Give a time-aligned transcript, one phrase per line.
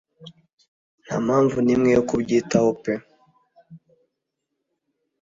[1.03, 2.93] nta mpamvu nimwe yo kubyitaho pe